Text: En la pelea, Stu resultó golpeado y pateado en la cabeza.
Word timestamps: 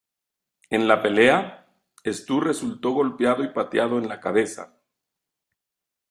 En 0.71 0.87
la 0.87 0.99
pelea, 1.03 1.67
Stu 2.07 2.39
resultó 2.41 2.89
golpeado 2.89 3.43
y 3.43 3.49
pateado 3.53 3.99
en 3.99 4.09
la 4.09 4.19
cabeza. 4.19 4.75